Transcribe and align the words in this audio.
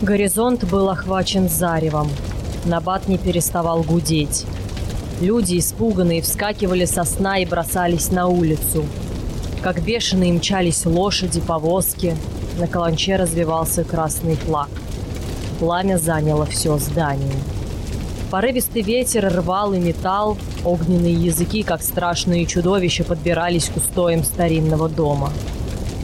Горизонт 0.00 0.62
был 0.62 0.88
охвачен 0.90 1.48
заревом. 1.48 2.08
Набат 2.64 3.08
не 3.08 3.18
переставал 3.18 3.82
гудеть. 3.82 4.46
Люди, 5.20 5.58
испуганные, 5.58 6.22
вскакивали 6.22 6.84
со 6.84 7.02
сна 7.02 7.38
и 7.38 7.44
бросались 7.44 8.12
на 8.12 8.28
улицу. 8.28 8.84
Как 9.60 9.82
бешеные 9.82 10.32
мчались 10.32 10.86
лошади, 10.86 11.40
повозки. 11.40 12.16
На 12.60 12.68
каланче 12.68 13.16
развивался 13.16 13.82
красный 13.82 14.36
флаг. 14.36 14.68
Пламя 15.58 15.98
заняло 15.98 16.46
все 16.46 16.78
здание. 16.78 17.34
Порывистый 18.30 18.82
ветер 18.82 19.26
рвал 19.34 19.72
и 19.72 19.80
металл, 19.80 20.38
огненные 20.64 21.14
языки, 21.14 21.64
как 21.64 21.82
страшные 21.82 22.46
чудовища, 22.46 23.02
подбирались 23.02 23.68
к 23.68 23.76
устоям 23.78 24.22
старинного 24.22 24.88
дома. 24.88 25.32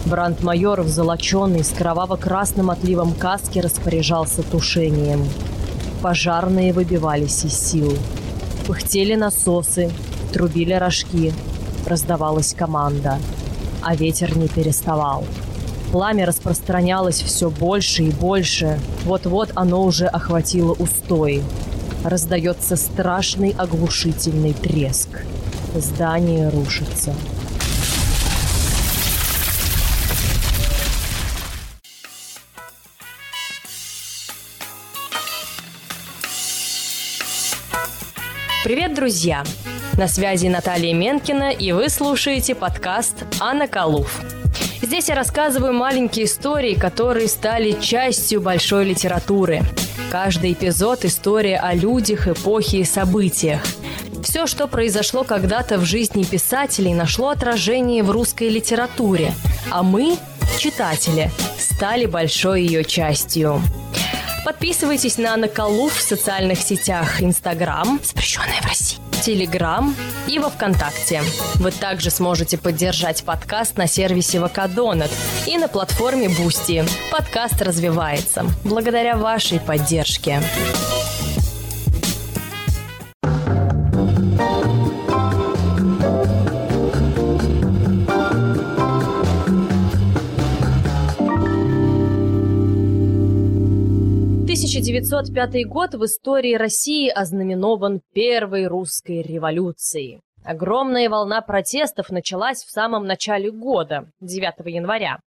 Брандмайор 0.07 0.82
в 0.82 0.89
золоченной 0.89 1.64
с 1.64 1.70
кроваво-красным 1.70 2.70
отливом 2.70 3.14
каске 3.14 3.60
распоряжался 3.60 4.42
тушением. 4.42 5.27
Пожарные 6.02 6.74
выбивались 6.74 7.45
из 7.45 7.59
сил. 7.59 7.96
Пыхтели 8.66 9.15
насосы, 9.15 9.91
трубили 10.32 10.74
рожки. 10.74 11.32
Раздавалась 11.87 12.52
команда. 12.52 13.19
А 13.82 13.96
ветер 13.96 14.37
не 14.37 14.48
переставал. 14.48 15.24
Пламя 15.91 16.27
распространялось 16.27 17.23
все 17.23 17.48
больше 17.48 18.05
и 18.05 18.10
больше. 18.10 18.79
Вот-вот 19.05 19.52
оно 19.55 19.82
уже 19.82 20.07
охватило 20.07 20.73
устой. 20.73 21.43
Раздается 22.05 22.77
страшный 22.77 23.55
оглушительный 23.57 24.52
треск. 24.52 25.09
Здание 25.74 26.51
рушится. 26.51 27.15
Привет, 38.75 38.95
друзья! 38.95 39.45
На 39.97 40.09
связи 40.09 40.49
Наталья 40.49 40.93
Менкина, 40.93 41.53
и 41.53 41.71
вы 41.71 41.89
слушаете 41.89 42.57
подкаст 42.57 43.15
«Анна 43.39 43.69
Калуф». 43.69 44.21
Здесь 44.83 45.09
я 45.09 45.15
рассказываю 45.15 45.73
маленькие 45.73 46.25
истории, 46.25 46.75
которые 46.75 47.29
стали 47.29 47.80
частью 47.80 48.41
большой 48.41 48.87
литературы. 48.87 49.63
Каждый 50.11 50.55
эпизод– 50.55 51.05
история 51.05 51.59
о 51.59 51.73
людях, 51.73 52.27
эпохе 52.27 52.79
и 52.79 52.85
событиях. 52.85 53.61
Все, 54.25 54.49
что 54.49 54.67
произошло 54.67 55.23
когда-то 55.23 55.79
в 55.79 55.85
жизни 55.85 56.25
писателей, 56.25 56.95
нашло 56.95 57.29
отражение 57.29 58.02
в 58.02 58.11
русской 58.11 58.49
литературе, 58.49 59.35
а 59.71 59.85
мы, 59.85 60.17
читатели, 60.59 61.30
стали 61.61 62.07
большой 62.07 62.63
ее 62.63 62.83
частью. 62.83 63.63
Подписывайтесь 64.44 65.16
на 65.16 65.37
Наколув 65.37 65.94
в 65.94 66.03
социальных 66.03 66.60
сетях 66.60 67.22
Инстаграм, 67.22 67.98
запрещенная 68.03 68.60
в 68.60 68.66
России, 68.66 68.98
Телеграм 69.22 69.97
и 70.26 70.38
во 70.38 70.50
Вконтакте. 70.50 71.22
Вы 71.54 71.70
также 71.70 72.10
сможете 72.10 72.59
поддержать 72.59 73.25
подкаст 73.25 73.78
на 73.78 73.87
сервисе 73.87 74.41
VK 74.41 74.60
Donut 74.60 75.10
и 75.47 75.56
на 75.56 75.69
платформе 75.69 76.28
Бусти. 76.28 76.84
Подкаст 77.10 77.62
развивается 77.62 78.44
благодаря 78.65 79.16
вашей 79.16 79.60
поддержке. 79.60 80.42
1905 94.75 95.69
год 95.69 95.94
в 95.94 96.05
истории 96.05 96.56
России 96.56 97.09
ознаменован 97.09 98.00
Первой 98.12 98.67
русской 98.67 99.22
революцией. 99.22 100.21
Огромная 100.45 101.09
волна 101.09 101.43
протестов 101.43 102.11
началась 102.11 102.65
в 102.65 102.73
самом 102.73 103.07
начале 103.07 103.53
года, 103.53 104.11
9 104.21 104.67
января, 104.75 105.21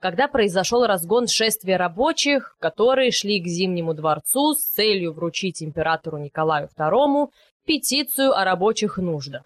когда 0.00 0.26
произошел 0.26 0.84
разгон 0.84 1.28
шествия 1.28 1.76
рабочих, 1.76 2.56
которые 2.58 3.12
шли 3.12 3.40
к 3.40 3.46
Зимнему 3.46 3.94
дворцу 3.94 4.54
с 4.54 4.64
целью 4.64 5.12
вручить 5.12 5.62
императору 5.62 6.18
Николаю 6.18 6.68
II 6.76 7.28
петицию 7.66 8.36
о 8.36 8.44
рабочих 8.44 8.98
нуждах. 8.98 9.44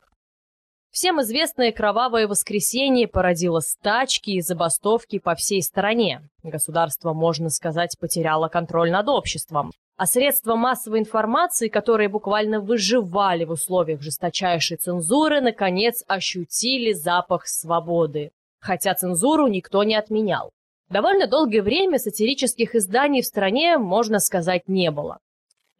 Всем 0.92 1.22
известное 1.22 1.72
кровавое 1.72 2.28
воскресенье 2.28 3.08
породило 3.08 3.60
стачки 3.60 4.32
и 4.32 4.42
забастовки 4.42 5.18
по 5.18 5.34
всей 5.34 5.62
стране. 5.62 6.20
Государство, 6.42 7.14
можно 7.14 7.48
сказать, 7.48 7.96
потеряло 7.98 8.48
контроль 8.48 8.90
над 8.90 9.08
обществом. 9.08 9.72
А 9.96 10.04
средства 10.04 10.54
массовой 10.54 10.98
информации, 10.98 11.68
которые 11.68 12.10
буквально 12.10 12.60
выживали 12.60 13.44
в 13.44 13.52
условиях 13.52 14.02
жесточайшей 14.02 14.76
цензуры, 14.76 15.40
наконец 15.40 16.04
ощутили 16.08 16.92
запах 16.92 17.46
свободы. 17.46 18.30
Хотя 18.60 18.92
цензуру 18.92 19.46
никто 19.46 19.84
не 19.84 19.94
отменял. 19.94 20.50
Довольно 20.90 21.26
долгое 21.26 21.62
время 21.62 21.98
сатирических 21.98 22.74
изданий 22.74 23.22
в 23.22 23.26
стране, 23.26 23.78
можно 23.78 24.18
сказать, 24.18 24.68
не 24.68 24.90
было. 24.90 25.20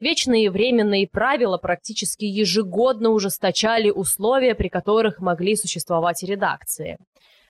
Вечные 0.02 0.50
временные 0.50 1.06
правила 1.06 1.58
практически 1.58 2.24
ежегодно 2.24 3.10
ужесточали 3.10 3.88
условия, 3.88 4.56
при 4.56 4.66
которых 4.68 5.20
могли 5.20 5.54
существовать 5.54 6.24
редакции. 6.24 6.98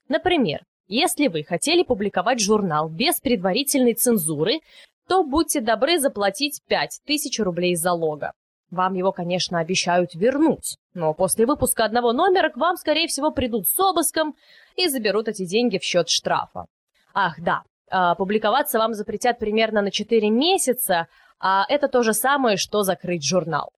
Например, 0.06 0.60
если 0.86 1.28
вы 1.28 1.44
хотели 1.44 1.82
публиковать 1.82 2.40
журнал 2.40 2.90
без 2.90 3.20
предварительной 3.20 3.94
цензуры, 3.94 4.60
то 5.08 5.24
будьте 5.24 5.62
добры 5.62 5.98
заплатить 5.98 6.60
5000 6.68 7.40
рублей 7.40 7.74
залога. 7.74 8.32
Вам 8.70 8.92
его, 8.92 9.12
конечно, 9.12 9.58
обещают 9.58 10.14
вернуть, 10.14 10.76
но 10.92 11.14
после 11.14 11.46
выпуска 11.46 11.86
одного 11.86 12.12
номера 12.12 12.50
к 12.50 12.58
вам, 12.58 12.76
скорее 12.76 13.08
всего, 13.08 13.30
придут 13.30 13.66
с 13.66 13.80
обыском 13.80 14.34
и 14.76 14.88
заберут 14.88 15.26
эти 15.26 15.46
деньги 15.46 15.78
в 15.78 15.84
счет 15.84 16.10
штрафа. 16.10 16.66
Ах, 17.14 17.40
да, 17.40 17.62
а, 17.90 18.14
публиковаться 18.14 18.78
вам 18.78 18.92
запретят 18.92 19.38
примерно 19.38 19.80
на 19.82 19.90
4 19.90 20.30
месяца, 20.30 21.08
а 21.42 21.66
это 21.68 21.88
то 21.88 22.02
же 22.02 22.14
самое, 22.14 22.56
что 22.56 22.84
закрыть 22.84 23.24
журнал. 23.24 23.72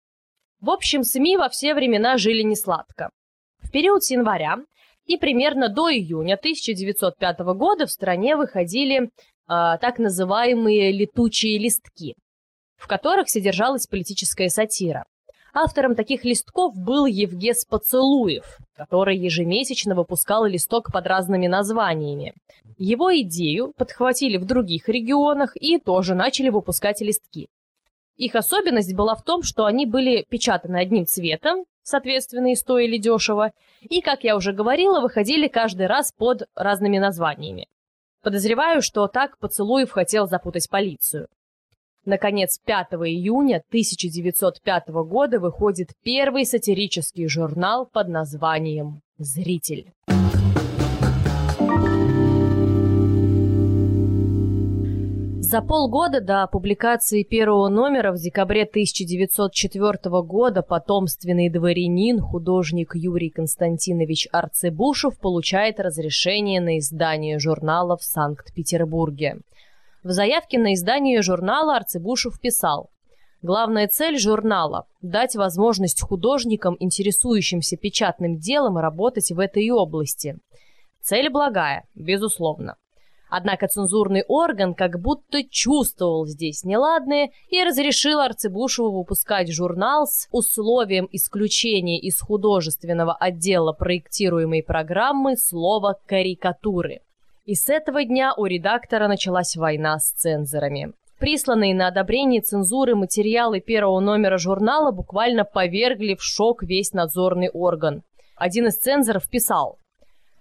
В 0.59 0.69
общем, 0.69 1.03
СМИ 1.03 1.37
во 1.37 1.49
все 1.49 1.73
времена 1.73 2.17
жили 2.17 2.43
несладко. 2.43 3.09
В 3.59 3.71
период 3.71 4.03
с 4.03 4.11
января 4.11 4.57
и 5.05 5.17
примерно 5.17 5.69
до 5.69 5.89
июня 5.89 6.35
1905 6.35 7.39
года 7.55 7.85
в 7.85 7.91
стране 7.91 8.35
выходили 8.35 9.03
э, 9.03 9.07
так 9.47 9.97
называемые 9.97 10.91
«летучие 10.91 11.57
листки», 11.57 12.15
в 12.75 12.87
которых 12.87 13.29
содержалась 13.29 13.87
политическая 13.87 14.49
сатира. 14.49 15.05
Автором 15.55 15.93
таких 15.93 16.25
листков 16.25 16.75
был 16.75 17.05
Евгес 17.05 17.63
Поцелуев, 17.65 18.57
который 18.75 19.15
ежемесячно 19.17 19.93
выпускал 19.93 20.45
листок 20.45 20.91
под 20.91 21.05
разными 21.05 21.45
названиями. 21.45 22.33
Его 22.79 23.15
идею 23.21 23.71
подхватили 23.77 24.37
в 24.37 24.45
других 24.45 24.89
регионах 24.89 25.55
и 25.55 25.77
тоже 25.77 26.15
начали 26.15 26.49
выпускать 26.49 27.01
листки. 27.01 27.49
Их 28.17 28.33
особенность 28.33 28.95
была 28.95 29.13
в 29.15 29.23
том, 29.23 29.43
что 29.43 29.65
они 29.65 29.85
были 29.85 30.25
печатаны 30.27 30.77
одним 30.77 31.05
цветом, 31.05 31.65
соответственно, 31.83 32.51
и 32.51 32.55
стоили 32.55 32.97
дешево, 32.97 33.51
и, 33.81 34.01
как 34.01 34.23
я 34.23 34.35
уже 34.35 34.53
говорила, 34.53 35.01
выходили 35.01 35.47
каждый 35.47 35.85
раз 35.85 36.11
под 36.11 36.47
разными 36.55 36.97
названиями. 36.97 37.67
Подозреваю, 38.23 38.81
что 38.81 39.07
так 39.07 39.37
Поцелуев 39.37 39.91
хотел 39.91 40.25
запутать 40.27 40.67
полицию. 40.69 41.27
Наконец, 42.05 42.59
5 42.65 42.87
июня 43.05 43.63
1905 43.69 44.89
года 44.89 45.39
выходит 45.39 45.91
первый 46.03 46.45
сатирический 46.45 47.27
журнал 47.27 47.85
под 47.85 48.09
названием 48.09 49.01
«Зритель». 49.17 49.93
За 55.39 55.61
полгода 55.61 56.19
до 56.19 56.47
публикации 56.47 57.23
первого 57.23 57.69
номера 57.69 58.11
в 58.11 58.17
декабре 58.17 58.63
1904 58.63 59.93
года 60.23 60.61
потомственный 60.61 61.49
дворянин, 61.49 62.19
художник 62.19 62.95
Юрий 62.95 63.29
Константинович 63.29 64.27
Арцебушев 64.31 65.17
получает 65.19 65.79
разрешение 65.79 66.59
на 66.59 66.79
издание 66.79 67.39
журнала 67.39 67.95
в 67.95 68.03
Санкт-Петербурге. 68.03 69.37
В 70.03 70.11
заявке 70.11 70.59
на 70.59 70.73
издание 70.73 71.21
журнала 71.21 71.77
Арцебушев 71.77 72.37
писал 72.41 72.89
Главная 73.41 73.87
цель 73.87 74.19
журнала– 74.19 74.85
дать 75.01 75.35
возможность 75.35 76.01
художникам, 76.01 76.75
интересующимся 76.79 77.77
печатным 77.77 78.37
делом, 78.37 78.77
работать 78.77 79.31
в 79.31 79.39
этой 79.39 79.69
области. 79.69 80.37
Цель 81.01 81.29
благая, 81.29 81.85
безусловно. 81.95 82.75
Однако 83.29 83.67
цензурный 83.67 84.23
орган 84.27 84.73
как 84.73 84.99
будто 85.01 85.41
чувствовал 85.43 86.25
здесь 86.27 86.65
неладное 86.65 87.31
и 87.49 87.63
разрешил 87.63 88.19
Арцебушеву 88.19 88.91
выпускать 88.91 89.51
журнал 89.51 90.05
с 90.05 90.27
условием 90.31 91.07
исключения 91.11 91.99
из 91.99 92.19
художественного 92.19 93.13
отдела 93.13 93.71
проектируемой 93.71 94.63
программы 94.63 95.37
слова 95.37 95.97
«карикатуры». 96.05 97.01
И 97.45 97.55
с 97.55 97.67
этого 97.67 98.05
дня 98.05 98.33
у 98.37 98.45
редактора 98.45 99.09
началась 99.09 99.57
война 99.57 99.99
с 99.99 100.11
цензорами. 100.11 100.93
присланные 101.19 101.75
на 101.75 101.87
одобрение 101.87 102.41
цензуры 102.41 102.95
материалы 102.95 103.59
первого 103.59 103.99
номера 103.99 104.37
журнала 104.37 104.91
буквально 104.91 105.43
повергли 105.43 106.15
в 106.15 106.23
шок 106.23 106.63
весь 106.63 106.93
надзорный 106.93 107.49
орган. 107.49 108.03
Один 108.35 108.67
из 108.67 108.77
цензоров 108.77 109.29
писал, 109.29 109.77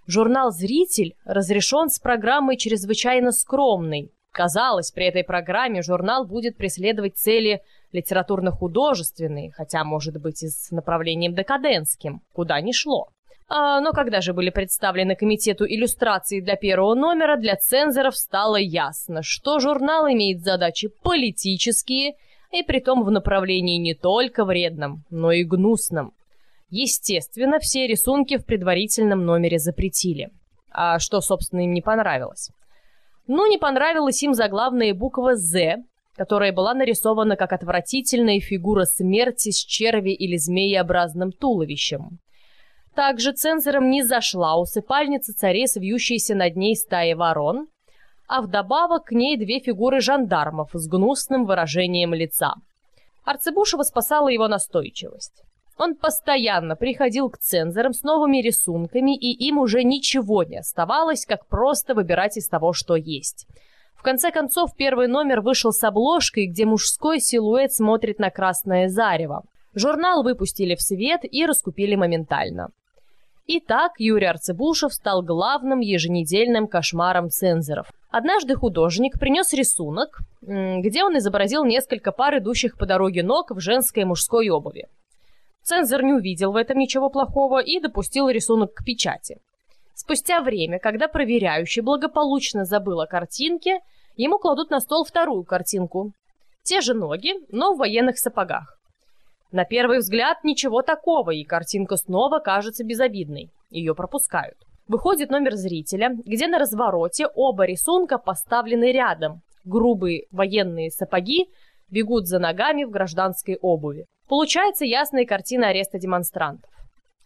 «Журнал 0.07 0.51
«Зритель» 0.51 1.13
разрешен 1.25 1.89
с 1.89 1.99
программой 1.99 2.57
чрезвычайно 2.57 3.31
скромной. 3.31 4.11
Казалось, 4.31 4.91
при 4.91 5.05
этой 5.05 5.23
программе 5.23 5.81
журнал 5.81 6.25
будет 6.25 6.57
преследовать 6.57 7.17
цели 7.17 7.61
литературно-художественные, 7.93 9.51
хотя, 9.51 9.83
может 9.83 10.19
быть, 10.21 10.43
и 10.43 10.47
с 10.47 10.71
направлением 10.71 11.35
декадентским, 11.35 12.21
куда 12.33 12.59
ни 12.59 12.71
шло. 12.71 13.09
А, 13.47 13.81
но 13.81 13.91
когда 13.91 14.21
же 14.21 14.33
были 14.33 14.49
представлены 14.49 15.15
комитету 15.15 15.65
иллюстрации 15.65 16.39
для 16.39 16.55
первого 16.55 16.95
номера, 16.95 17.37
для 17.37 17.55
цензоров 17.55 18.15
стало 18.15 18.55
ясно, 18.55 19.21
что 19.21 19.59
журнал 19.59 20.07
имеет 20.07 20.41
задачи 20.41 20.89
политические, 21.03 22.13
и 22.53 22.63
притом 22.63 23.03
в 23.03 23.11
направлении 23.11 23.77
не 23.77 23.95
только 23.95 24.45
вредном, 24.45 25.03
но 25.09 25.31
и 25.31 25.43
гнусном. 25.43 26.13
Естественно, 26.69 27.59
все 27.59 27.87
рисунки 27.87 28.37
в 28.37 28.45
предварительном 28.45 29.25
номере 29.25 29.59
запретили. 29.59 30.29
А 30.71 30.99
что, 30.99 31.21
собственно, 31.21 31.61
им 31.61 31.73
не 31.73 31.81
понравилось? 31.81 32.49
Ну, 33.27 33.49
не 33.49 33.57
понравилась 33.57 34.21
им 34.23 34.33
заглавная 34.33 34.93
буква 34.93 35.35
«З», 35.35 35.77
которая 36.15 36.51
была 36.51 36.73
нарисована 36.73 37.35
как 37.35 37.53
отвратительная 37.53 38.39
фигура 38.39 38.85
смерти 38.85 39.49
с 39.49 39.57
черви 39.57 40.11
или 40.11 40.37
змееобразным 40.37 41.31
туловищем. 41.31 42.19
Также 42.95 43.31
цензором 43.31 43.89
не 43.89 44.03
зашла 44.03 44.55
усыпальница 44.57 45.33
царес, 45.33 45.75
вьющаяся 45.75 46.35
над 46.35 46.55
ней 46.55 46.75
стаи 46.75 47.13
ворон, 47.13 47.67
а 48.27 48.41
вдобавок 48.41 49.05
к 49.05 49.11
ней 49.11 49.35
две 49.37 49.59
фигуры 49.59 49.99
жандармов 49.99 50.69
с 50.73 50.87
гнусным 50.87 51.45
выражением 51.45 52.13
лица. 52.13 52.53
Арцебушева 53.25 53.83
спасала 53.83 54.27
его 54.27 54.47
настойчивость. 54.47 55.43
Он 55.77 55.95
постоянно 55.95 56.75
приходил 56.75 57.29
к 57.29 57.39
цензорам 57.39 57.93
с 57.93 58.03
новыми 58.03 58.41
рисунками, 58.41 59.17
и 59.17 59.31
им 59.47 59.57
уже 59.57 59.83
ничего 59.83 60.43
не 60.43 60.57
оставалось, 60.57 61.25
как 61.25 61.47
просто 61.47 61.95
выбирать 61.95 62.37
из 62.37 62.47
того, 62.47 62.73
что 62.73 62.95
есть. 62.95 63.47
В 63.95 64.03
конце 64.03 64.31
концов, 64.31 64.75
первый 64.75 65.07
номер 65.07 65.41
вышел 65.41 65.71
с 65.71 65.83
обложкой, 65.83 66.47
где 66.47 66.65
мужской 66.65 67.19
силуэт 67.19 67.73
смотрит 67.73 68.19
на 68.19 68.29
красное 68.29 68.87
зарево. 68.87 69.43
Журнал 69.73 70.21
выпустили 70.21 70.75
в 70.75 70.81
свет 70.81 71.21
и 71.23 71.45
раскупили 71.45 71.95
моментально. 71.95 72.69
И 73.45 73.59
так 73.59 73.93
Юрий 73.97 74.27
Арцебушев 74.27 74.93
стал 74.93 75.21
главным 75.21 75.81
еженедельным 75.81 76.67
кошмаром 76.67 77.29
цензоров. 77.29 77.91
Однажды 78.09 78.55
художник 78.55 79.19
принес 79.19 79.51
рисунок, 79.53 80.19
где 80.41 81.03
он 81.03 81.17
изобразил 81.17 81.65
несколько 81.65 82.13
пар 82.13 82.37
идущих 82.37 82.77
по 82.77 82.85
дороге 82.85 83.21
ног 83.21 83.51
в 83.51 83.59
женской 83.59 84.03
и 84.03 84.05
мужской 84.05 84.49
обуви. 84.49 84.87
Цензор 85.63 86.03
не 86.03 86.13
увидел 86.13 86.53
в 86.53 86.55
этом 86.55 86.77
ничего 86.77 87.09
плохого 87.09 87.61
и 87.61 87.79
допустил 87.79 88.29
рисунок 88.29 88.73
к 88.73 88.85
печати. 88.85 89.37
Спустя 89.93 90.41
время, 90.41 90.79
когда 90.79 91.07
проверяющий 91.07 91.81
благополучно 91.81 92.65
забыл 92.65 93.01
о 93.01 93.07
картинке, 93.07 93.79
ему 94.15 94.39
кладут 94.39 94.69
на 94.69 94.79
стол 94.79 95.03
вторую 95.03 95.43
картинку. 95.43 96.11
Те 96.63 96.81
же 96.81 96.93
ноги, 96.93 97.33
но 97.49 97.73
в 97.73 97.77
военных 97.77 98.19
сапогах. 98.19 98.77
На 99.53 99.65
первый 99.65 99.99
взгляд 99.99 100.43
ничего 100.43 100.81
такого, 100.81 101.29
и 101.29 101.43
картинка 101.43 101.95
снова 101.95 102.39
кажется 102.39 102.83
безобидной. 102.83 103.51
Ее 103.69 103.93
пропускают. 103.93 104.57
Выходит 104.87 105.29
номер 105.29 105.53
зрителя, 105.53 106.09
где 106.25 106.47
на 106.47 106.57
развороте 106.57 107.27
оба 107.27 107.65
рисунка 107.65 108.17
поставлены 108.17 108.91
рядом. 108.91 109.41
Грубые 109.63 110.23
военные 110.31 110.89
сапоги 110.89 111.51
бегут 111.91 112.25
за 112.25 112.39
ногами 112.39 112.83
в 112.83 112.89
гражданской 112.89 113.59
обуви. 113.61 114.07
Получается 114.27 114.85
ясная 114.85 115.25
картина 115.25 115.67
ареста 115.67 115.99
демонстрантов. 115.99 116.71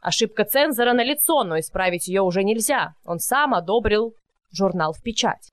Ошибка 0.01 0.43
цензора 0.43 0.91
на 0.91 1.05
лицо, 1.05 1.45
но 1.45 1.57
исправить 1.57 2.09
ее 2.09 2.23
уже 2.23 2.43
нельзя. 2.43 2.91
Он 3.05 3.19
сам 3.19 3.53
одобрил 3.53 4.13
журнал 4.51 4.91
в 4.91 5.01
печать. 5.01 5.49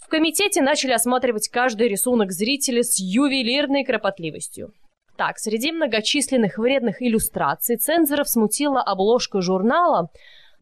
В 0.00 0.08
комитете 0.08 0.60
начали 0.60 0.90
осматривать 0.90 1.48
каждый 1.48 1.86
рисунок 1.86 2.32
зрителя 2.32 2.82
с 2.82 2.98
ювелирной 2.98 3.84
кропотливостью. 3.84 4.72
Так, 5.20 5.38
среди 5.38 5.70
многочисленных 5.70 6.56
вредных 6.56 7.02
иллюстраций 7.02 7.76
цензоров 7.76 8.26
смутила 8.26 8.80
обложка 8.80 9.42
журнала, 9.42 10.08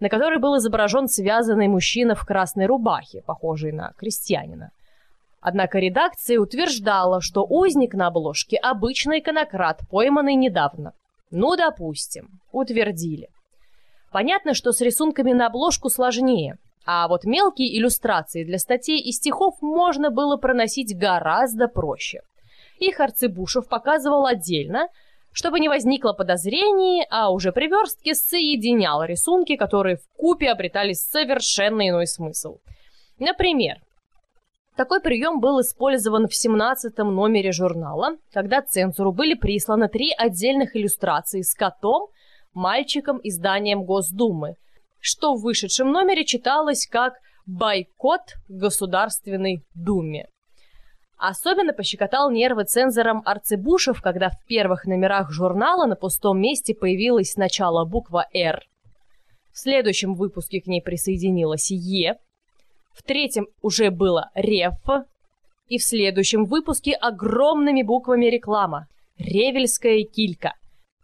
на 0.00 0.08
которой 0.08 0.40
был 0.40 0.56
изображен 0.56 1.06
связанный 1.06 1.68
мужчина 1.68 2.16
в 2.16 2.26
красной 2.26 2.66
рубахе, 2.66 3.22
похожий 3.24 3.70
на 3.70 3.92
крестьянина. 3.96 4.70
Однако 5.40 5.78
редакция 5.78 6.40
утверждала, 6.40 7.20
что 7.20 7.46
узник 7.48 7.94
на 7.94 8.08
обложке– 8.08 8.56
обычный 8.60 9.20
иконократ, 9.20 9.78
пойманный 9.88 10.34
недавно. 10.34 10.90
Ну, 11.30 11.54
допустим, 11.54 12.40
утвердили. 12.50 13.28
Понятно, 14.10 14.54
что 14.54 14.72
с 14.72 14.80
рисунками 14.80 15.34
на 15.34 15.46
обложку 15.46 15.88
сложнее, 15.88 16.56
а 16.84 17.06
вот 17.06 17.22
мелкие 17.22 17.78
иллюстрации 17.78 18.42
для 18.42 18.58
статей 18.58 18.98
и 18.98 19.12
стихов 19.12 19.54
можно 19.60 20.10
было 20.10 20.36
проносить 20.36 20.98
гораздо 20.98 21.68
проще– 21.68 22.22
их 22.78 23.00
Арцебушев 23.00 23.68
показывал 23.68 24.26
отдельно, 24.26 24.88
чтобы 25.32 25.60
не 25.60 25.68
возникло 25.68 26.12
подозрений, 26.12 27.06
а 27.10 27.30
уже 27.30 27.52
при 27.52 27.68
верстке 27.68 28.14
соединял 28.14 29.04
рисунки, 29.04 29.56
которые 29.56 29.96
в 29.96 30.08
купе 30.16 30.50
обретали 30.50 30.94
совершенно 30.94 31.88
иной 31.88 32.06
смысл. 32.06 32.58
Например, 33.18 33.76
такой 34.76 35.00
прием 35.00 35.40
был 35.40 35.60
использован 35.60 36.28
в 36.28 36.34
17 36.34 36.96
номере 36.98 37.52
журнала, 37.52 38.16
когда 38.32 38.62
цензору 38.62 39.12
были 39.12 39.34
присланы 39.34 39.88
три 39.88 40.12
отдельных 40.16 40.76
иллюстрации 40.76 41.42
с 41.42 41.54
котом, 41.54 42.08
мальчиком 42.54 43.18
и 43.18 43.30
зданием 43.30 43.84
Госдумы, 43.84 44.54
что 45.00 45.34
в 45.34 45.42
вышедшем 45.42 45.90
номере 45.90 46.24
читалось 46.24 46.86
как 46.86 47.14
«Бойкот 47.46 48.34
Государственной 48.48 49.64
Думе». 49.74 50.28
Особенно 51.18 51.72
пощекотал 51.72 52.30
нервы 52.30 52.64
цензором 52.64 53.22
Арцебушев, 53.24 54.00
когда 54.00 54.30
в 54.30 54.44
первых 54.46 54.86
номерах 54.86 55.30
журнала 55.32 55.86
на 55.86 55.96
пустом 55.96 56.40
месте 56.40 56.74
появилась 56.74 57.32
сначала 57.32 57.84
буква 57.84 58.26
«Р», 58.32 58.62
в 59.58 59.60
следующем 59.60 60.14
выпуске 60.14 60.60
к 60.60 60.68
ней 60.68 60.80
присоединилась 60.80 61.72
«Е», 61.72 62.14
в 62.92 63.02
третьем 63.02 63.48
уже 63.60 63.90
было 63.90 64.30
«Реф», 64.36 64.74
и 65.66 65.78
в 65.78 65.82
следующем 65.82 66.44
выпуске 66.44 66.92
огромными 66.92 67.82
буквами 67.82 68.26
реклама 68.26 68.86
«Ревельская 69.18 70.04
килька». 70.04 70.52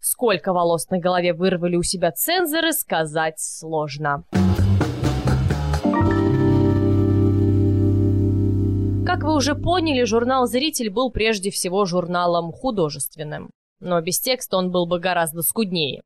Сколько 0.01 0.53
волос 0.53 0.89
на 0.89 0.99
голове 0.99 1.33
вырвали 1.33 1.75
у 1.75 1.83
себя 1.83 2.13
цензоры, 2.13 2.73
сказать 2.73 3.41
сложно. 3.41 4.23
Как 9.15 9.23
вы 9.23 9.37
уже 9.37 9.55
поняли, 9.55 10.03
журнал 10.03 10.49
«Зритель» 10.49 10.91
был 10.91 11.13
прежде 11.13 11.53
всего 11.53 11.85
журналом 11.85 12.51
художественным. 12.51 13.49
Но 13.79 14.01
без 14.01 14.19
текста 14.19 14.57
он 14.57 14.73
был 14.73 14.87
бы 14.87 14.99
гораздо 14.99 15.43
скуднее. 15.43 16.03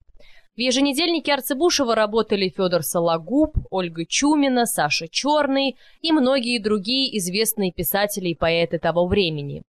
В 0.55 0.61
еженедельнике 0.61 1.33
Арцебушева 1.33 1.95
работали 1.95 2.53
Федор 2.55 2.83
Сологуб, 2.83 3.57
Ольга 3.71 4.05
Чумина, 4.07 4.67
Саша 4.67 5.09
Черный 5.09 5.77
и 6.03 6.13
многие 6.13 6.59
другие 6.59 7.17
известные 7.17 7.73
писатели 7.73 8.29
и 8.29 8.35
поэты 8.35 8.79
того 8.79 9.07
времени. 9.07 9.63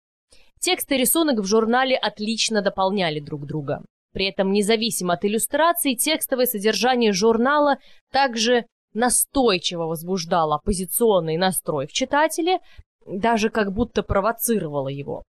Текст 0.60 0.92
и 0.92 0.98
рисунок 0.98 1.40
в 1.40 1.46
журнале 1.46 1.96
отлично 1.96 2.62
дополняли 2.62 3.22
друг 3.22 3.46
друга. 3.46 3.82
При 4.12 4.26
этом, 4.26 4.52
независимо 4.52 5.14
от 5.14 5.24
иллюстраций, 5.24 5.96
текстовое 5.96 6.46
содержание 6.46 7.14
журнала 7.14 7.78
также 8.12 8.66
настойчиво 8.94 9.86
возбуждало 9.86 10.56
оппозиционный 10.56 11.38
настрой 11.38 11.88
в 11.88 11.94
читателе 11.94 12.60
даже 13.10 13.50
как 13.50 13.74
будто 13.74 14.04
провоцировала 14.04 14.90
его. 14.90 15.24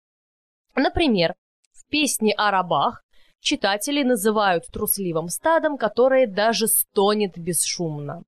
Например, 0.75 1.35
в 1.73 1.87
песне 1.89 2.33
о 2.33 2.51
рабах 2.51 3.03
читатели 3.39 4.03
называют 4.03 4.65
трусливым 4.67 5.29
стадом, 5.29 5.77
которое 5.77 6.27
даже 6.27 6.67
стонет 6.67 7.37
бесшумно. 7.37 8.23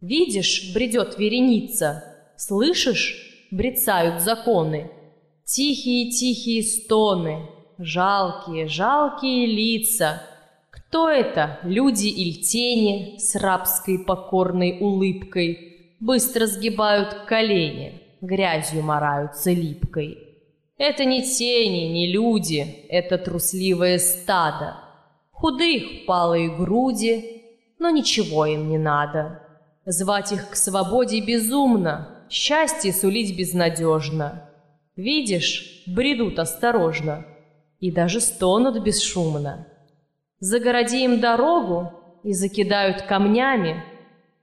«Видишь, 0.00 0.72
бредет 0.74 1.18
вереница, 1.18 2.04
слышишь, 2.36 3.48
брецают 3.50 4.20
законы, 4.20 4.90
тихие-тихие 5.44 6.62
стоны, 6.62 7.48
жалкие, 7.78 8.66
жалкие 8.66 9.46
лица. 9.46 10.22
Кто 10.70 11.08
это, 11.08 11.58
люди 11.62 12.08
или 12.08 12.32
тени 12.32 13.16
с 13.18 13.34
рабской 13.34 14.04
покорной 14.04 14.78
улыбкой, 14.80 15.96
быстро 16.00 16.46
сгибают 16.46 17.14
колени?» 17.26 18.03
Грязью 18.26 18.82
мараются 18.82 19.50
липкой. 19.50 20.18
Это 20.76 21.04
не 21.04 21.22
тени, 21.22 21.92
не 21.92 22.12
люди, 22.12 22.86
это 22.88 23.16
трусливое 23.16 23.98
стадо. 23.98 24.76
Худых 25.30 26.06
палые 26.06 26.48
груди, 26.48 27.42
но 27.78 27.90
ничего 27.90 28.46
им 28.46 28.68
не 28.68 28.78
надо. 28.78 29.40
Звать 29.86 30.32
их 30.32 30.50
к 30.50 30.56
свободе 30.56 31.20
безумно, 31.20 32.26
счастье 32.30 32.92
сулить 32.92 33.36
безнадежно. 33.36 34.50
Видишь, 34.96 35.84
бредут 35.86 36.38
осторожно 36.38 37.26
и 37.80 37.92
даже 37.92 38.20
стонут 38.20 38.82
бесшумно. 38.82 39.68
Загороди 40.40 41.04
им 41.04 41.20
дорогу 41.20 41.92
и 42.22 42.32
закидают 42.32 43.02
камнями, 43.02 43.84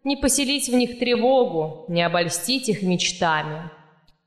не 0.04 0.16
поселить 0.16 0.70
в 0.70 0.74
них 0.74 1.00
тревогу, 1.00 1.86
не 1.88 2.02
обольстить 2.02 2.70
их 2.70 2.84
мечтами. 2.84 3.70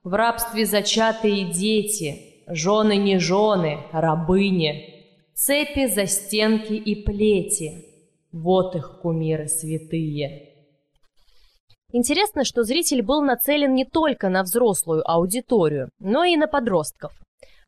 В 0.02 0.14
рабстве 0.14 0.66
зачатые 0.66 1.52
дети, 1.52 2.44
жены 2.46 2.96
не 2.96 3.18
жены, 3.18 3.78
рабыни, 3.92 5.04
цепи, 5.34 5.86
застенки 5.86 6.74
и 6.74 6.94
плети. 7.02 7.84
Вот 8.32 8.76
их 8.76 9.00
кумиры 9.00 9.48
святые. 9.48 10.50
Интересно, 11.92 12.44
что 12.44 12.64
зритель 12.64 13.02
был 13.02 13.22
нацелен 13.22 13.72
не 13.72 13.84
только 13.84 14.28
на 14.28 14.42
взрослую 14.42 15.08
аудиторию, 15.08 15.90
но 16.00 16.24
и 16.24 16.36
на 16.36 16.48
подростков. 16.48 17.12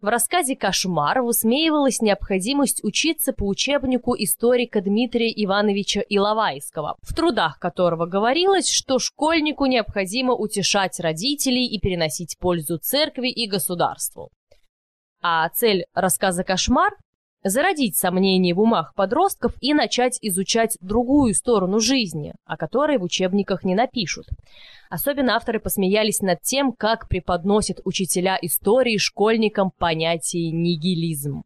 В 0.03 0.09
рассказе 0.09 0.57
«Кошмар» 0.57 1.23
высмеивалась 1.23 2.03
необходимость 2.03 2.85
учиться 2.85 3.33
по 3.33 3.45
учебнику 3.45 4.15
историка 4.15 4.83
Дмитрия 4.83 5.33
Ивановича 5.33 6.03
Иловайского, 6.07 6.97
в 7.01 7.15
трудах 7.15 7.59
которого 7.59 8.05
говорилось, 8.05 8.71
что 8.71 8.99
школьнику 8.99 9.65
необходимо 9.65 10.35
утешать 10.35 11.01
родителей 11.01 11.67
и 11.67 11.81
переносить 11.81 12.37
пользу 12.39 12.77
церкви 12.79 13.31
и 13.31 13.49
государству. 13.49 14.31
А 15.23 15.49
цель 15.49 15.87
рассказа 15.95 16.45
«Кошмар» 16.45 16.93
зародить 17.49 17.97
сомнения 17.97 18.55
в 18.55 18.61
умах 18.61 18.95
подростков 18.95 19.55
и 19.61 19.75
начать 19.75 20.19
изучать 20.23 20.77
другую 20.81 21.35
сторону 21.35 21.81
жизни, 21.81 22.35
о 22.45 22.57
которой 22.57 22.99
в 22.99 23.03
учебниках 23.03 23.65
не 23.65 23.75
напишут. 23.75 24.27
Особенно 24.91 25.37
авторы 25.37 25.61
посмеялись 25.61 26.21
над 26.21 26.41
тем, 26.43 26.73
как 26.73 27.09
преподносят 27.09 27.81
учителя 27.85 28.39
истории 28.41 28.99
школьникам 28.99 29.71
понятие 29.77 30.51
нигилизм. 30.51 31.43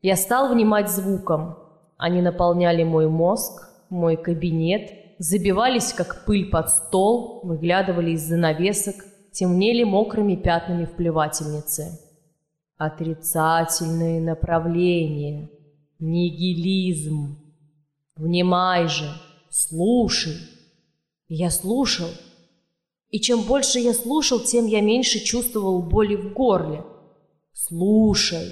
Я 0.00 0.16
стал 0.16 0.52
внимать 0.52 0.90
звукам. 0.90 1.58
Они 1.96 2.20
наполняли 2.20 2.82
мой 2.82 3.08
мозг, 3.08 3.68
мой 3.88 4.16
кабинет, 4.16 4.90
забивались, 5.18 5.92
как 5.92 6.24
пыль 6.26 6.50
под 6.50 6.70
стол, 6.70 7.40
выглядывали 7.44 8.10
из 8.10 8.22
занавесок, 8.22 8.96
темнели 9.30 9.84
мокрыми 9.84 10.34
пятнами 10.34 10.84
в 10.84 10.96
плевательнице. 10.96 11.98
Отрицательные 12.76 14.20
направления, 14.20 15.50
нигилизм. 15.98 17.38
Внимай 18.16 18.88
же, 18.88 19.08
слушай. 19.50 20.34
Я 21.28 21.50
слушал. 21.50 22.08
И 23.10 23.20
чем 23.20 23.42
больше 23.42 23.78
я 23.78 23.92
слушал, 23.92 24.40
тем 24.40 24.66
я 24.66 24.80
меньше 24.80 25.20
чувствовал 25.20 25.82
боли 25.82 26.16
в 26.16 26.32
горле. 26.32 26.84
Слушай. 27.52 28.50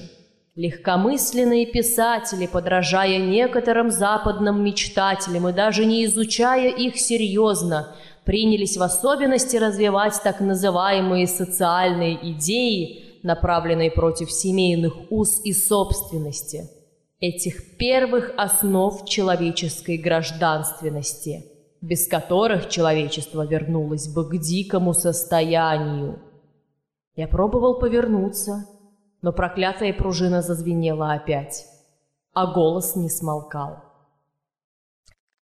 Легкомысленные 0.54 1.66
писатели, 1.66 2.46
подражая 2.46 3.18
некоторым 3.18 3.90
западным 3.90 4.62
мечтателям 4.62 5.48
и 5.48 5.52
даже 5.52 5.86
не 5.86 6.04
изучая 6.04 6.70
их 6.70 6.98
серьезно, 6.98 7.96
принялись 8.24 8.76
в 8.76 8.82
особенности 8.82 9.56
развивать 9.56 10.20
так 10.22 10.40
называемые 10.40 11.26
социальные 11.26 12.32
идеи– 12.32 13.06
направленной 13.22 13.90
против 13.90 14.30
семейных 14.30 14.94
уз 15.10 15.40
и 15.44 15.52
собственности, 15.52 16.68
этих 17.20 17.76
первых 17.76 18.32
основ 18.36 19.04
человеческой 19.04 19.98
гражданственности, 19.98 21.44
без 21.80 22.06
которых 22.08 22.68
человечество 22.68 23.46
вернулось 23.46 24.08
бы 24.08 24.28
к 24.28 24.38
дикому 24.38 24.94
состоянию. 24.94 26.20
Я 27.16 27.28
пробовал 27.28 27.78
повернуться, 27.78 28.66
но 29.22 29.32
проклятая 29.32 29.92
пружина 29.92 30.42
зазвенела 30.42 31.12
опять, 31.12 31.66
а 32.32 32.46
голос 32.46 32.96
не 32.96 33.10
смолкал. 33.10 33.84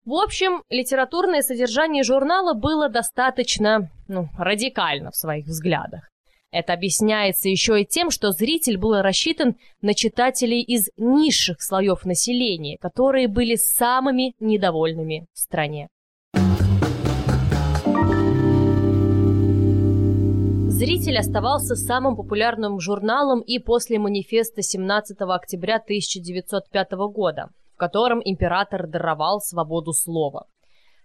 В 0.03 0.15
общем, 0.15 0.63
литературное 0.69 1.43
содержание 1.43 2.03
журнала 2.03 2.55
было 2.55 2.89
достаточно 2.89 3.91
ну, 4.07 4.29
радикально 4.37 5.11
в 5.11 5.15
своих 5.15 5.45
взглядах. 5.45 6.09
Это 6.51 6.73
объясняется 6.73 7.47
еще 7.47 7.81
и 7.81 7.85
тем, 7.85 8.11
что 8.11 8.31
зритель 8.31 8.77
был 8.77 9.01
рассчитан 9.01 9.55
на 9.81 9.93
читателей 9.93 10.61
из 10.61 10.89
низших 10.97 11.61
слоев 11.61 12.03
населения, 12.03 12.77
которые 12.81 13.29
были 13.29 13.55
самыми 13.55 14.35
недовольными 14.41 15.27
в 15.33 15.39
стране. 15.39 15.87
«Зритель» 20.67 21.17
оставался 21.19 21.75
самым 21.75 22.17
популярным 22.17 22.79
журналом 22.79 23.41
и 23.41 23.59
после 23.59 23.97
манифеста 23.99 24.61
17 24.61 25.15
октября 25.21 25.75
1905 25.75 26.91
года, 27.13 27.49
в 27.75 27.77
котором 27.77 28.19
император 28.23 28.87
даровал 28.87 29.39
свободу 29.39 29.93
слова. 29.93 30.47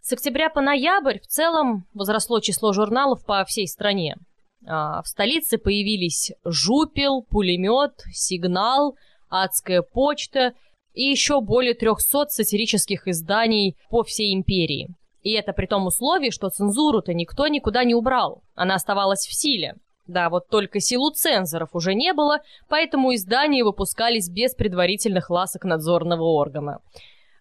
С 0.00 0.12
октября 0.12 0.50
по 0.50 0.61
ноябрь 0.61 1.19
в 1.19 1.26
целом 1.26 1.85
возросло 1.95 2.41
число 2.41 2.73
журналов 2.73 3.25
по 3.25 3.45
всей 3.45 3.69
стране. 3.69 4.17
А, 4.66 5.02
в 5.02 5.06
столице 5.06 5.58
появились 5.58 6.32
«Жупел», 6.44 7.23
«Пулемет», 7.23 7.92
«Сигнал», 8.12 8.96
«Адская 9.28 9.82
почта» 9.82 10.52
и 10.92 11.02
еще 11.02 11.40
более 11.40 11.75
300 11.75 12.26
сатирических 12.28 13.06
изданий 13.06 13.76
по 13.90 14.02
всей 14.02 14.35
империи. 14.35 14.88
И 15.23 15.32
это 15.32 15.52
при 15.52 15.66
том 15.66 15.87
условии, 15.87 16.30
что 16.30 16.49
цензуру-то 16.49 17.12
никто 17.12 17.49
никуда 17.49 17.85
не 17.85 17.94
убрал. 17.94 18.42
Она 18.54 18.76
оставалась 18.76 19.26
в 19.26 19.35
силе. 19.35 19.75
Да, 20.06 20.30
вот 20.30 20.49
только 20.49 20.80
силу 20.80 21.11
цензоров 21.11 21.70
уже 21.75 21.94
не 21.94 22.12
было, 22.12 22.38
поэтому 22.68 23.14
издания 23.14 23.64
выпускались 23.64 24.30
без 24.30 24.54
предварительных 24.54 25.30
ласок 25.30 25.64
надзорного 25.64 26.23
органа. 26.23 26.78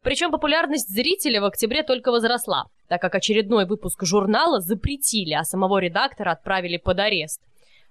Причем 0.06 0.30
популярность 0.30 0.88
зрителя 0.88 1.42
в 1.42 1.46
октябре 1.46 1.82
только 1.82 2.12
возросла, 2.12 2.66
так 2.88 3.02
как 3.02 3.16
очередной 3.16 3.66
выпуск 3.66 4.06
журнала 4.06 4.62
запретили, 4.62 5.34
а 5.34 5.44
самого 5.44 5.80
редактора 5.80 6.34
отправили 6.34 6.78
под 6.78 7.00
арест. 7.00 7.42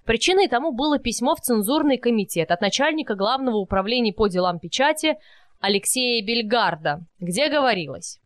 Причиной 0.05 0.47
тому 0.47 0.71
было 0.71 0.97
письмо 0.97 1.35
в 1.35 1.41
цензурный 1.41 1.97
комитет 1.97 2.51
от 2.51 2.61
начальника 2.61 3.15
Главного 3.15 3.57
управления 3.57 4.13
по 4.13 4.29
делам 4.29 4.59
печати 4.59 5.17
Алексея 5.59 6.25
Бельгарда, 6.25 7.01
где 7.19 7.49
говорилось 7.49 8.19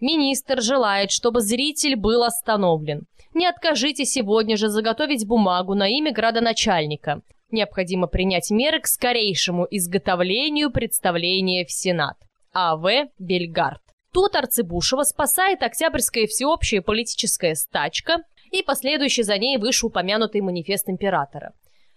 «Министр 0.00 0.60
желает, 0.60 1.12
чтобы 1.12 1.40
зритель 1.40 1.94
был 1.94 2.24
остановлен. 2.24 3.02
Не 3.32 3.46
откажите 3.46 4.06
сегодня 4.06 4.56
же 4.56 4.68
заготовить 4.70 5.24
бумагу 5.24 5.74
на 5.74 5.88
имя 5.88 6.12
градоначальника. 6.12 7.20
Необходимо 7.52 8.08
принять 8.08 8.50
меры 8.50 8.80
к 8.80 8.88
скорейшему 8.88 9.68
изготовлению 9.70 10.72
представления 10.72 11.64
в 11.64 11.70
Сенат. 11.70 12.16
А.В. 12.58 13.08
Бельгард. 13.18 13.82
Тут 14.14 14.34
Арцебушева 14.34 15.02
спасает 15.02 15.62
Октябрьская 15.62 16.26
всеобщая 16.26 16.80
политическая 16.80 17.54
стачка 17.54 18.22
и 18.50 18.62
последующий 18.62 19.24
за 19.24 19.36
ней 19.36 19.58
вышеупомянутый 19.58 20.40
манифест 20.40 20.88
императора. 20.88 21.52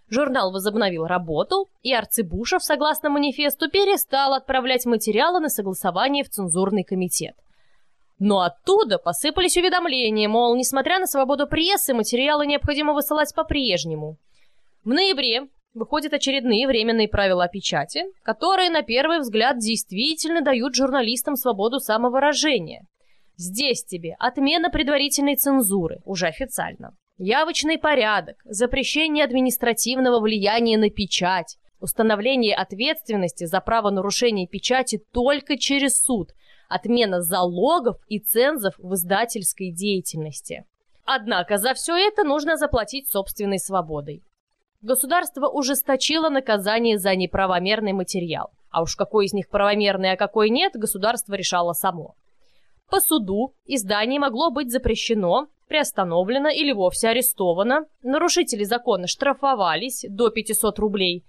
Журнал 0.10 0.52
возобновил 0.52 1.06
работу, 1.06 1.70
и 1.82 1.94
Арцебушев, 1.94 2.62
согласно 2.62 3.10
манифесту, 3.10 3.70
перестал 3.70 4.34
отправлять 4.34 4.86
материалы 4.86 5.40
на 5.40 5.48
согласование 5.48 6.26
в 6.26 6.30
цензурный 6.30 6.84
комитет. 6.84 7.36
Но 8.18 8.42
оттуда 8.42 8.98
посыпались 8.98 9.56
уведомления, 9.56 10.28
мол, 10.28 10.58
несмотря 10.58 11.00
на 11.00 11.08
свободу 11.08 11.48
прессы, 11.48 11.94
материалы 11.94 12.46
необходимо 12.46 12.92
высылать 12.92 13.34
по-прежнему. 13.34 14.18
В 14.84 14.90
ноябре 14.90 15.48
выходят 15.74 16.14
очередные 16.14 16.68
временные 16.68 17.08
правила 17.08 17.46
о 17.46 17.48
печати, 17.48 18.04
которые, 18.24 18.70
на 18.70 18.82
первый 18.82 19.20
взгляд, 19.20 19.60
действительно 19.60 20.42
дают 20.42 20.76
журналистам 20.76 21.36
свободу 21.36 21.80
самовыражения. 21.80 22.82
Здесь 23.38 23.86
тебе 23.86 24.16
отмена 24.20 24.70
предварительной 24.70 25.36
цензуры, 25.36 26.00
уже 26.04 26.28
официально, 26.28 26.92
явочный 27.18 27.78
порядок, 27.78 28.36
запрещение 28.44 29.24
административного 29.24 30.20
влияния 30.20 30.78
на 30.78 30.90
печать, 30.90 31.58
установление 31.80 32.56
ответственности 32.56 33.46
за 33.46 33.62
правонарушение 33.62 34.48
печати 34.48 35.02
только 35.14 35.58
через 35.58 36.02
суд, 36.02 36.32
отмена 36.68 37.22
залогов 37.22 37.98
и 38.08 38.20
цензов 38.20 38.74
в 38.78 38.94
издательской 38.96 39.72
деятельности. 39.72 40.66
Однако 41.06 41.58
за 41.58 41.74
все 41.74 41.96
это 41.96 42.24
нужно 42.24 42.58
заплатить 42.58 43.10
собственной 43.10 43.60
свободой. 43.60 44.22
Государство 44.82 45.48
ужесточило 45.48 46.30
наказание 46.30 46.98
за 46.98 47.16
неправомерный 47.16 47.92
материал. 47.92 48.50
А 48.72 48.82
уж 48.82 48.96
какой 48.96 49.26
из 49.26 49.34
них 49.34 49.50
правомерный, 49.50 50.14
а 50.14 50.18
какой 50.18 50.50
нет, 50.50 50.74
государство 50.74 51.34
решало 51.34 51.74
само. 51.74 52.16
По 52.90 53.02
суду 53.02 53.54
издание 53.66 54.20
могло 54.20 54.52
быть 54.52 54.72
запрещено, 54.72 55.48
приостановлено 55.68 56.50
или 56.50 56.72
вовсе 56.72 57.10
арестовано. 57.10 57.86
Нарушители 58.04 58.64
закона 58.64 59.08
штрафовались 59.08 60.06
до 60.10 60.30
500 60.30 60.80
рублей. 60.80 61.24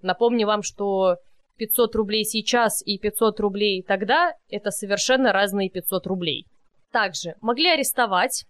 Напомню 0.00 0.46
вам, 0.46 0.62
что 0.62 1.16
500 1.58 1.94
рублей 1.96 2.24
сейчас 2.24 2.82
и 2.84 2.98
500 2.98 3.38
рублей 3.40 3.82
тогда– 3.82 4.32
это 4.50 4.70
совершенно 4.70 5.32
разные 5.32 5.68
500 5.68 6.06
рублей. 6.06 6.46
Также 6.90 7.34
могли 7.40 7.68
арестовать 7.68 8.44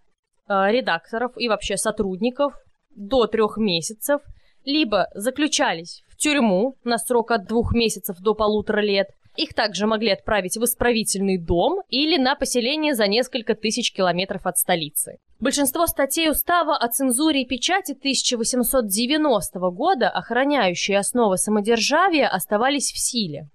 э, 0.48 0.70
редакторов 0.70 1.32
и 1.36 1.48
вообще 1.48 1.76
сотрудников 1.76 2.54
до 2.94 3.26
трех 3.26 3.56
месяцев, 3.56 4.22
либо 4.64 5.08
заключались 5.14 6.02
в 6.08 6.16
тюрьму 6.16 6.76
на 6.84 6.98
срок 6.98 7.30
от 7.30 7.46
двух 7.46 7.74
месяцев 7.74 8.18
до 8.20 8.34
полутора 8.34 8.80
лет, 8.80 9.08
их 9.36 9.52
также 9.52 9.86
могли 9.86 10.10
отправить 10.10 10.56
в 10.56 10.64
исправительный 10.64 11.38
дом 11.38 11.82
или 11.88 12.16
на 12.18 12.36
поселение 12.36 12.94
за 12.94 13.08
несколько 13.08 13.54
тысяч 13.54 13.92
километров 13.92 14.46
от 14.46 14.58
столицы. 14.58 15.18
Большинство 15.40 15.86
статей 15.86 16.30
устава 16.30 16.76
о 16.76 16.88
цензуре 16.88 17.42
и 17.42 17.46
печати 17.46 17.92
1890 17.92 19.58
года, 19.70 20.08
охраняющие 20.08 20.98
основы 20.98 21.36
самодержавия, 21.36 22.28
оставались 22.28 22.92
в 22.92 22.98
силе. 22.98 23.48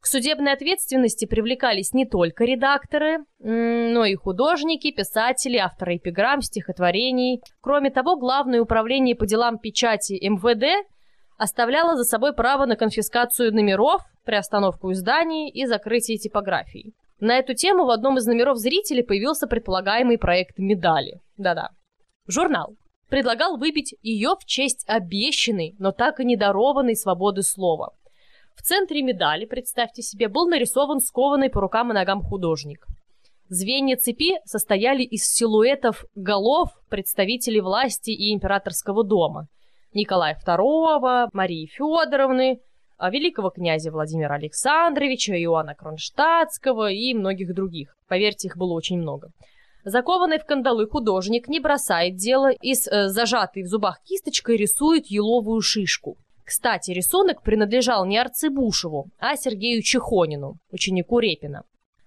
К 0.00 0.06
судебной 0.06 0.52
ответственности 0.52 1.26
привлекались 1.26 1.92
не 1.92 2.06
только 2.06 2.44
редакторы, 2.44 3.18
но 3.38 4.06
и 4.06 4.14
художники, 4.14 4.90
писатели, 4.92 5.58
авторы 5.58 5.96
эпиграмм, 5.96 6.40
стихотворений. 6.40 7.42
Кроме 7.60 7.90
того, 7.90 8.16
Главное 8.16 8.62
управление 8.62 9.14
по 9.14 9.26
делам 9.26 9.58
печати 9.58 10.14
МВД 10.26 10.86
оставляло 11.36 11.96
за 11.96 12.04
собой 12.04 12.34
право 12.34 12.64
на 12.64 12.76
конфискацию 12.76 13.52
номеров, 13.52 14.02
приостановку 14.24 14.92
изданий 14.92 15.50
и 15.50 15.66
закрытие 15.66 16.16
типографий. 16.16 16.94
На 17.18 17.38
эту 17.38 17.54
тему 17.54 17.84
в 17.84 17.90
одном 17.90 18.16
из 18.16 18.26
номеров 18.26 18.56
зрителей 18.56 19.02
появился 19.02 19.46
предполагаемый 19.46 20.16
проект 20.16 20.58
медали. 20.58 21.20
Да-да. 21.36 21.70
Журнал 22.26 22.76
предлагал 23.10 23.58
выбить 23.58 23.94
ее 24.02 24.36
в 24.40 24.44
честь 24.46 24.84
обещанной, 24.86 25.74
но 25.78 25.92
так 25.92 26.20
и 26.20 26.24
не 26.24 26.36
дарованной 26.36 26.96
свободы 26.96 27.42
слова. 27.42 27.92
В 28.56 28.62
центре 28.62 29.02
медали, 29.02 29.46
представьте 29.46 30.02
себе, 30.02 30.28
был 30.28 30.48
нарисован 30.48 31.00
скованный 31.00 31.50
по 31.50 31.60
рукам 31.60 31.90
и 31.90 31.94
ногам 31.94 32.22
художник. 32.22 32.86
Звенья 33.48 33.96
цепи 33.96 34.38
состояли 34.44 35.02
из 35.02 35.24
силуэтов 35.24 36.04
голов 36.14 36.70
представителей 36.88 37.60
власти 37.60 38.10
и 38.10 38.32
императорского 38.32 39.02
дома. 39.02 39.46
Николая 39.92 40.38
II, 40.46 41.30
Марии 41.32 41.66
Федоровны, 41.66 42.60
а 42.96 43.10
великого 43.10 43.50
князя 43.50 43.90
Владимира 43.90 44.34
Александровича, 44.34 45.34
Иоанна 45.34 45.74
Кронштадтского 45.74 46.92
и 46.92 47.14
многих 47.14 47.54
других. 47.54 47.94
Поверьте, 48.08 48.48
их 48.48 48.56
было 48.56 48.74
очень 48.74 48.98
много. 48.98 49.30
Закованный 49.84 50.38
в 50.38 50.44
кандалы 50.44 50.86
художник 50.86 51.48
не 51.48 51.58
бросает 51.58 52.16
дело 52.16 52.50
и 52.50 52.74
с 52.74 52.86
э, 52.86 53.08
зажатой 53.08 53.62
в 53.62 53.66
зубах 53.66 54.00
кисточкой 54.04 54.58
рисует 54.58 55.06
еловую 55.06 55.62
шишку. 55.62 56.16
Кстати, 56.50 56.90
рисунок 56.90 57.42
принадлежал 57.42 58.04
не 58.04 58.18
Арцебушеву, 58.18 59.06
а 59.20 59.36
Сергею 59.36 59.82
Чехонину, 59.82 60.56
ученику 60.72 61.20
Репина. 61.20 61.62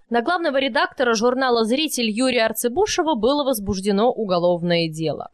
На 0.09 0.21
главного 0.21 0.59
редактора 0.59 1.13
журнала 1.13 1.63
«Зритель» 1.63 2.09
Юрия 2.09 2.47
Арцебушева 2.47 3.15
было 3.15 3.45
возбуждено 3.45 4.11
уголовное 4.11 4.89
дело. 4.89 5.29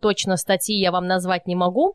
Точно 0.00 0.36
статьи 0.36 0.76
я 0.76 0.90
вам 0.90 1.06
назвать 1.06 1.46
не 1.46 1.54
могу, 1.54 1.94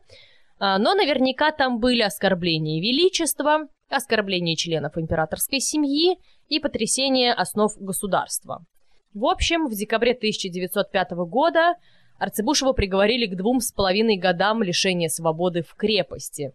а, 0.58 0.78
но 0.78 0.94
наверняка 0.94 1.52
там 1.52 1.80
были 1.80 2.00
оскорбления 2.00 2.80
величества, 2.80 3.68
оскорбления 3.90 4.56
членов 4.56 4.96
императорской 4.96 5.60
семьи 5.60 6.16
и 6.48 6.60
потрясение 6.60 7.34
основ 7.34 7.76
государства. 7.76 8.64
В 9.12 9.26
общем, 9.26 9.66
в 9.66 9.74
декабре 9.74 10.12
1905 10.12 11.10
года 11.26 11.74
Арцебушева 12.18 12.72
приговорили 12.72 13.26
к 13.26 13.36
двум 13.36 13.60
с 13.60 13.70
половиной 13.70 14.16
годам 14.16 14.62
лишения 14.62 15.08
свободы 15.08 15.62
в 15.62 15.74
крепости. 15.74 16.52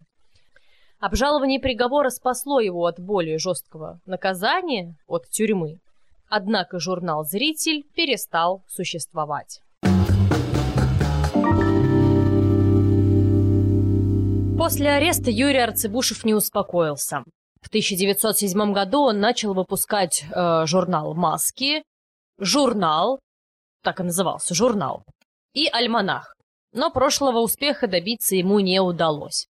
Обжалование 1.00 1.58
приговора 1.58 2.10
спасло 2.10 2.60
его 2.60 2.86
от 2.86 3.00
более 3.00 3.38
жесткого 3.38 4.00
наказания, 4.06 4.94
от 5.06 5.28
тюрьмы. 5.28 5.78
Однако 6.28 6.78
журнал 6.78 7.24
«Зритель» 7.24 7.84
перестал 7.94 8.62
существовать. 8.68 9.60
После 14.58 14.90
ареста 14.90 15.30
Юрий 15.30 15.58
Арцебушев 15.58 16.24
не 16.24 16.34
успокоился. 16.34 17.24
В 17.60 17.68
1907 17.68 18.72
году 18.72 19.00
он 19.02 19.20
начал 19.20 19.52
выпускать 19.54 20.24
э, 20.30 20.66
журнал 20.66 21.14
«Маски», 21.14 21.82
журнал, 22.38 23.20
так 23.82 24.00
и 24.00 24.02
назывался, 24.02 24.54
журнал, 24.54 25.04
и 25.54 25.68
альманах. 25.72 26.36
Но 26.72 26.90
прошлого 26.90 27.38
успеха 27.38 27.86
добиться 27.86 28.36
ему 28.36 28.60
не 28.60 28.80
удалось. 28.80 29.46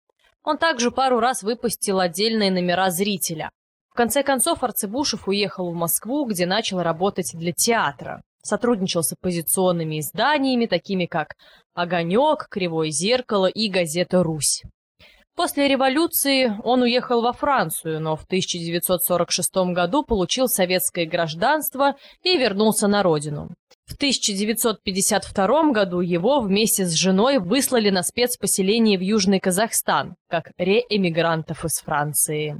Он 0.43 0.57
также 0.57 0.91
пару 0.91 1.19
раз 1.19 1.43
выпустил 1.43 1.99
отдельные 1.99 2.51
номера 2.51 2.89
зрителя. 2.89 3.51
В 3.89 3.93
конце 3.93 4.23
концов 4.23 4.63
Арцебушев 4.63 5.27
уехал 5.27 5.71
в 5.71 5.75
Москву, 5.75 6.25
где 6.25 6.45
начал 6.45 6.81
работать 6.81 7.31
для 7.33 7.51
театра. 7.53 8.21
Сотрудничал 8.41 9.03
с 9.03 9.13
оппозиционными 9.13 9.99
изданиями, 9.99 10.65
такими 10.65 11.05
как 11.05 11.35
«Огонек», 11.75 12.47
«Кривое 12.49 12.89
зеркало» 12.89 13.45
и 13.45 13.69
газета 13.69 14.23
«Русь». 14.23 14.63
После 15.35 15.67
революции 15.67 16.51
он 16.63 16.81
уехал 16.81 17.21
во 17.21 17.33
Францию, 17.33 18.01
но 18.01 18.15
в 18.15 18.23
1946 18.23 19.73
году 19.73 20.03
получил 20.03 20.47
советское 20.47 21.05
гражданство 21.05 21.95
и 22.21 22.37
вернулся 22.37 22.87
на 22.87 23.01
родину. 23.03 23.49
В 23.91 23.95
1952 23.95 25.71
году 25.73 25.99
его 25.99 26.39
вместе 26.39 26.85
с 26.85 26.93
женой 26.93 27.39
выслали 27.39 27.89
на 27.89 28.03
спецпоселение 28.03 28.97
в 28.97 29.01
Южный 29.01 29.41
Казахстан, 29.41 30.15
как 30.29 30.53
реэмигрантов 30.57 31.65
из 31.65 31.81
Франции. 31.81 32.55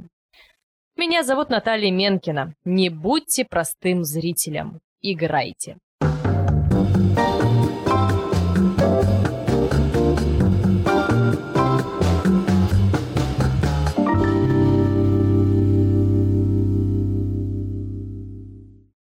Меня 0.94 1.22
зовут 1.22 1.48
Наталья 1.48 1.90
Менкина. 1.90 2.54
Не 2.66 2.90
будьте 2.90 3.46
простым 3.46 4.04
зрителем. 4.04 4.80
Играйте. 5.00 5.78